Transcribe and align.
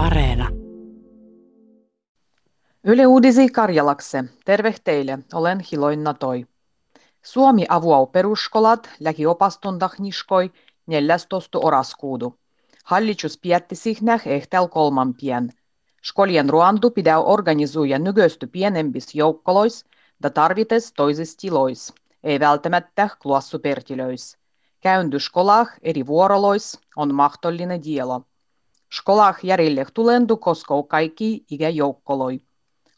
Areena. 0.00 0.48
Yle 2.84 3.06
Uudisi 3.06 3.48
Karjalakse. 3.48 4.24
Terve 4.44 4.74
teille, 4.84 5.18
olen 5.34 5.60
Hiloinna 5.72 6.14
Toi. 6.14 6.46
Suomi 7.22 7.66
avuau 7.68 8.06
peruskolat 8.06 8.90
läki 9.00 9.26
opastundahniskoi 9.26 10.50
14. 10.86 11.58
oraskuudu. 11.58 12.38
Hallitus 12.84 13.38
pietti 13.38 13.74
sihnäh 13.74 14.22
ehtel 14.26 14.68
kolman 14.68 15.14
pien. 15.14 15.52
Skolien 16.02 16.50
ruandu 16.50 16.90
pitää 16.90 17.20
organizuja 17.20 17.98
nykyistä 17.98 18.46
pienembis 18.46 19.14
joukkolois 19.14 19.84
da 20.22 20.30
tarvites 20.30 20.92
toisis 20.92 21.36
tilois, 21.36 21.94
ei 22.24 22.40
välttämättä 22.40 23.08
klassupertilöis. 23.22 24.38
Käyndy 24.80 25.20
skolah 25.20 25.68
eri 25.82 26.06
vuorolois 26.06 26.78
on 26.96 27.14
mahdollinen 27.14 27.82
dielo. 27.82 28.24
Skolah 28.92 29.36
järjelle 29.42 29.86
tulendu 29.94 30.36
koskoo 30.36 30.82
kaikki 30.82 31.44
ikäjoukkoloi. 31.50 32.40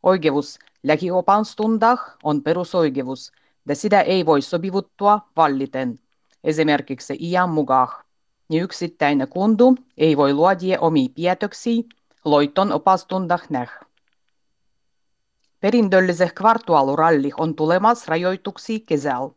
Oikeus 0.02 0.58
lähiopanstundah 0.82 2.16
on 2.22 2.42
perusoikeus, 2.42 3.32
ja 3.68 3.76
sitä 3.76 4.00
ei 4.00 4.26
voi 4.26 4.42
sopivuttua 4.42 5.20
valliten, 5.36 5.98
esimerkiksi 6.44 7.16
iän 7.20 7.50
mukaan. 7.50 8.04
Ja 8.50 8.62
yksittäinen 8.62 9.28
kundu 9.28 9.76
ei 9.96 10.16
voi 10.16 10.34
luodia 10.34 10.80
omia 10.80 11.08
päätöksiä 11.22 11.82
loiton 12.24 12.72
opastundah 12.72 13.42
näh. 13.50 13.70
Perintöllisen 15.60 16.30
kvartuaaluralli 16.34 17.30
on 17.38 17.54
tulemassa 17.54 18.04
rajoituksia 18.08 18.78
kesällä. 18.86 19.30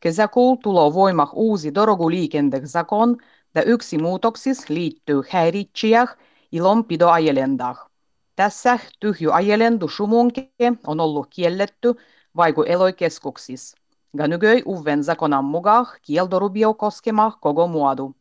Kesäkuul 0.00 0.56
tulo 0.62 0.94
voimah 0.94 1.30
uusi 1.34 1.74
doroguliikentezakon, 1.74 3.16
ja 3.54 3.62
yksi 3.62 3.98
muutoksis 3.98 4.68
liittyy 4.68 5.22
häiritsijäh 5.30 6.16
ilonpidoajelendah. 6.52 7.90
Tässä 8.36 8.78
tyhjyajelendu 9.00 9.88
sumunke 9.88 10.52
on 10.86 11.00
ollut 11.00 11.26
kielletty 11.30 11.94
vaiku 12.36 12.62
eloikeskuksis. 12.62 13.74
Ja 14.16 14.28
nykyi 14.28 14.62
uven 14.66 15.04
zakonan 15.04 15.44
mukaan 15.44 15.86
kieltorubio 16.02 16.74
koskema 16.74 17.38
koko 17.40 17.66
muodu. 17.66 18.14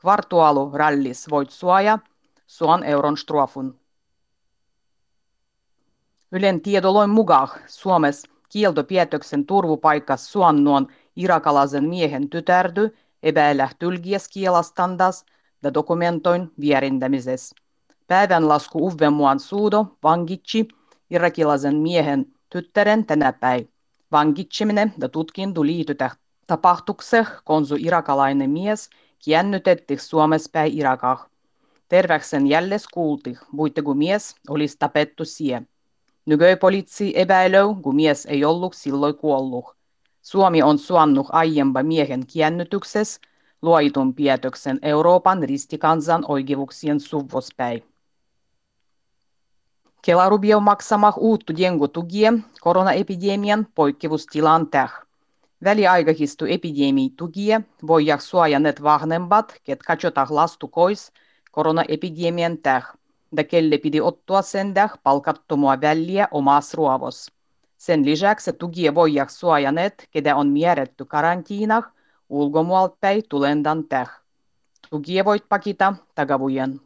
Kvartualu 0.00 0.70
rallis 0.74 1.30
voit 1.30 1.50
suoja 1.50 1.98
suon 2.46 2.84
euron 2.84 3.16
strofun. 3.16 3.80
Ylen 6.32 6.60
tiedoloin 6.60 7.10
mukaan 7.10 7.48
Suomessa 7.66 8.28
kieltopietoksen 8.48 9.46
turvupaikas 9.46 10.32
suonnuon 10.32 10.86
irakalaisen 11.16 11.84
miehen 11.88 12.30
tytärdy 12.30 12.96
epäillä 13.22 13.68
tylgies 13.78 14.28
kielastandas 14.28 15.24
ja 15.62 15.74
dokumentoin 15.74 16.52
vierintämisessä. 16.60 17.56
Päivänlasku 18.06 18.86
Uvvemuan 18.86 19.40
suudo 19.40 19.86
vangitsi 20.02 20.68
irakilaisen 21.10 21.76
miehen 21.76 22.26
tyttären 22.50 23.06
tänä 23.06 23.32
päin. 23.32 23.68
Vangitseminen 24.12 24.94
ja 24.98 25.08
tutkintu 25.08 25.64
liitytä 25.64 26.10
tapahtukseen, 26.46 27.26
konsu 27.44 27.76
irakalainen 27.78 28.50
mies 28.50 28.90
kiännytetti 29.24 29.98
Suomessa 29.98 30.50
päin 30.52 30.72
Irakah. 30.78 31.30
Terväksen 31.88 32.46
jälles 32.46 32.88
kuulti, 32.88 33.38
muitte 33.52 33.82
kun 33.82 33.98
mies 33.98 34.34
olisi 34.48 34.76
tapettu 34.78 35.24
siihen. 35.24 35.68
Nykyi 36.26 36.56
poliitsi 36.56 37.12
epäilöi, 37.16 37.74
kun 37.82 37.96
mies 37.96 38.26
ei 38.26 38.44
ollut 38.44 38.74
silloin 38.74 39.16
kuollut. 39.16 39.76
Suomi 40.26 40.62
on 40.62 40.78
suannut 40.78 41.26
aiempa 41.30 41.82
miehen 41.82 42.26
kiännytyksessä 42.26 43.20
luoitun 43.62 44.14
pietoksen 44.14 44.78
Euroopan 44.82 45.42
ristikansan 45.42 46.24
oikeuksien 46.28 47.00
suvvospäin. 47.00 47.84
Kelarubio 50.02 50.60
maksama 50.60 51.12
uuttu 51.16 51.52
jengotugie 51.56 52.32
koronaepidemian 52.60 53.66
poikkeustilan 53.74 54.66
täh. 54.70 54.92
Väliaikahistu 55.64 56.44
epidemi 56.44 57.10
tugie 57.16 57.60
voijak 57.86 58.20
suojanet 58.20 58.82
vahnembat, 58.82 59.54
ket 59.64 59.82
katsotah 59.82 60.30
lastu 60.30 60.68
kois 60.68 61.12
koronaepidemian 61.50 62.58
täh, 62.58 62.92
da 63.36 63.44
kelle 63.44 63.78
pidi 63.78 64.00
ottua 64.00 64.42
sen 64.42 64.74
täh 64.74 64.98
palkattomua 65.02 65.80
väliä 65.80 66.28
omas 66.30 66.74
ruovos. 66.74 67.35
Sen 67.76 68.04
lisäksi 68.04 68.52
tugie 68.52 68.94
voijak 68.94 69.30
suojanet, 69.30 70.08
ketä 70.10 70.36
on 70.36 70.58
määrätty 70.60 71.04
karantiinah, 71.04 71.92
ulkomualtpäin 72.28 73.22
tulendan 73.28 73.84
täh. 73.88 74.20
Tugie 74.90 75.24
voit 75.24 75.48
pakita 75.48 75.94
tagavujen. 76.14 76.80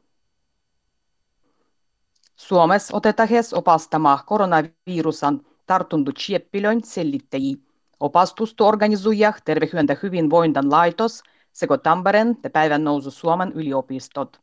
Suomessa 2.37 2.97
otetahes 2.97 3.55
opastamaan 3.55 4.19
koronavirusan 4.27 5.41
tartuntu 5.67 6.12
tsieppilöin 6.12 6.84
sellittäjiä. 6.84 7.57
Opastusta 8.01 8.65
organizuja 8.65 9.33
Terveyden 9.45 9.99
hyvinvoinnin 10.03 10.71
laitos 10.71 11.22
sekä 11.53 11.78
Tampereen 11.78 12.37
ja 12.45 12.51
päivän 12.51 12.84
nousu 12.84 13.11
Suomen 13.11 13.53
yliopistot. 13.53 14.41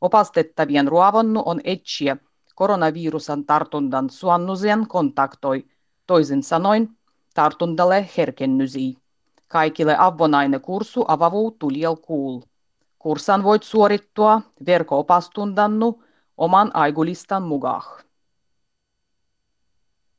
Opastettavien 0.00 0.88
ruovonnu 0.88 1.42
on 1.46 1.60
etsiä 1.64 2.16
koronavirusan 2.54 3.44
tartunnan 3.44 4.10
suonnusien 4.10 4.86
kontaktoi, 4.88 5.64
toisin 6.06 6.42
sanoin 6.42 6.88
tartuntalle 7.34 8.08
herkennysi. 8.16 8.96
Kaikille 9.48 9.96
avonainen 9.98 10.60
kurssu 10.60 11.04
avavuu 11.08 11.50
tuliel 11.50 11.96
kuul. 11.96 12.40
Kurssan 12.98 13.42
voit 13.42 13.62
suorittua 13.62 14.40
verko-opastundannu 14.66 16.02
oman 16.36 16.70
aikulistan 16.76 17.42
mukaan. 17.42 18.04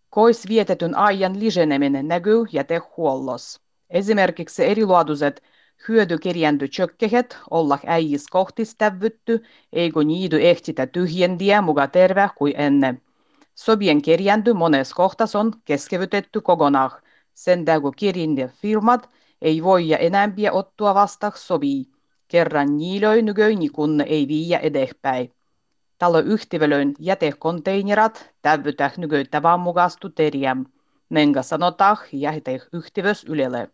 Kois 0.09 0.47
vietetyn 0.50 0.97
ajan 0.97 1.40
liseneminen 1.40 2.07
näkyy 2.07 2.45
jätehuollossa. 2.51 3.62
Esimerkiksi 3.90 4.66
eriluotuiset 4.66 5.44
hyödykirjanty 5.88 6.68
tjökkehet 6.68 7.38
olla 7.50 7.79
äijis 7.85 8.28
kohtistävytty, 8.28 9.44
eikö 9.74 10.03
niidy 10.03 10.41
ehtitä 10.41 10.88
tyhjendiä 10.88 11.62
muka 11.62 11.88
terve 11.88 12.29
kuin 12.38 12.53
ennen. 12.57 13.01
Sobien 13.55 14.01
kirjanty 14.01 14.53
mones 14.53 14.93
kohtas 14.93 15.35
on 15.35 15.53
keskevytetty 15.66 16.41
kokonaan, 16.41 16.91
sen 17.33 17.66
kun 17.81 17.93
firmat 18.61 19.09
ei 19.41 19.63
voi 19.63 19.89
ja 19.89 19.97
enämpiä 19.97 20.51
ottua 20.51 20.95
vasta 20.95 21.31
sopii. 21.35 21.85
Kerran 22.27 22.77
niilöi 22.77 23.21
nyköini 23.21 23.69
kun 23.69 24.01
ei 24.01 24.27
viiä 24.27 24.59
edespäin. 24.59 25.33
Talo 25.97 26.19
yhtivelöin 26.19 26.94
jätekonteinerat 26.99 28.33
tävytä 28.41 28.91
nyköyttävän 28.97 29.59
mukastu 29.59 30.09
teriäm, 30.09 30.65
menga 31.09 31.44
sanotaan 31.44 31.97
jäteyhtivös 32.11 33.23
ylelle. 33.23 33.69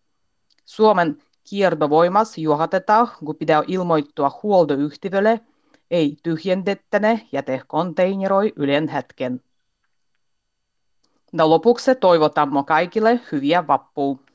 Suomen 0.65 1.17
kiertovoimas 1.49 2.37
juhatetaan, 2.37 3.11
kun 3.25 3.35
pitää 3.35 3.63
ilmoittua 3.67 4.39
huoltoyhtiölle, 4.43 5.41
ei 5.91 6.17
tyhjendettäne 6.23 7.27
jätekonteineroi 7.31 8.53
ylen 8.55 8.87
hetken. 8.87 9.41
Ja 11.37 11.49
lopuksi 11.49 11.95
toivotamme 11.95 12.63
kaikille 12.63 13.19
hyviä 13.31 13.67
vappua. 13.67 14.30